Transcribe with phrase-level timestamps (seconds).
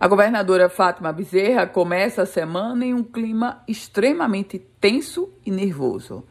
[0.00, 6.24] A governadora Fátima Bezerra começa a semana em um clima extremamente tenso e nervoso.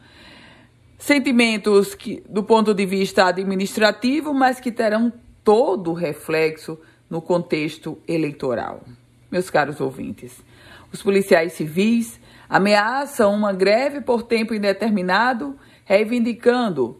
[0.97, 5.13] Sentimentos que, do ponto de vista administrativo, mas que terão
[5.43, 8.81] todo o reflexo no contexto eleitoral.
[9.29, 10.43] Meus caros ouvintes,
[10.91, 15.55] os policiais civis ameaçam uma greve por tempo indeterminado,
[15.85, 16.97] reivindicando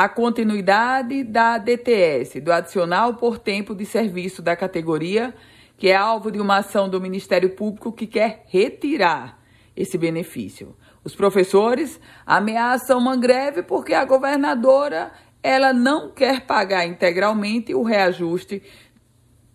[0.00, 5.34] a continuidade da DTS, do adicional por tempo de serviço da categoria
[5.76, 9.38] que é alvo de uma ação do Ministério Público que quer retirar
[9.76, 10.74] esse benefício.
[11.04, 18.62] Os professores ameaçam uma greve porque a governadora ela não quer pagar integralmente o reajuste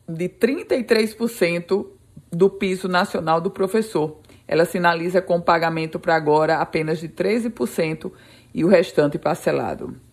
[0.08, 1.88] de 33%
[2.32, 4.20] do piso nacional do professor.
[4.48, 8.12] Ela sinaliza com pagamento para agora apenas de 13%
[8.54, 10.06] e o restante parcelado.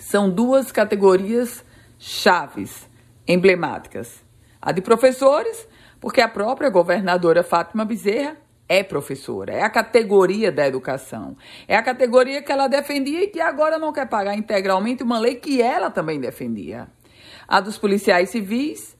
[0.00, 1.62] São duas categorias
[1.98, 2.88] chaves,
[3.28, 4.24] emblemáticas.
[4.60, 5.68] A de professores,
[6.00, 8.36] porque a própria governadora Fátima Bezerra
[8.66, 11.36] é professora, é a categoria da educação.
[11.68, 15.34] É a categoria que ela defendia e que agora não quer pagar integralmente uma lei
[15.34, 16.88] que ela também defendia.
[17.46, 18.96] A dos policiais civis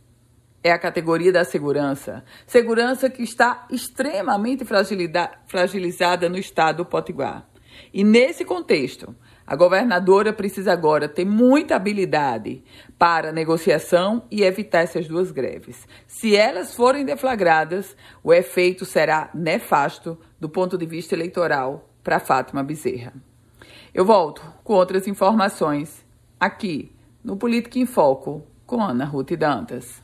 [0.62, 2.22] é a categoria da segurança.
[2.46, 4.66] Segurança que está extremamente
[5.46, 7.49] fragilizada no estado do Potiguar.
[7.92, 9.14] E nesse contexto,
[9.46, 12.62] a governadora precisa agora ter muita habilidade
[12.96, 15.88] para negociação e evitar essas duas greves.
[16.06, 22.62] Se elas forem deflagradas, o efeito será nefasto do ponto de vista eleitoral para Fátima
[22.62, 23.12] Bezerra.
[23.92, 26.06] Eu volto com outras informações
[26.38, 26.92] aqui
[27.24, 30.00] no Política em Foco com Ana Ruth Dantas.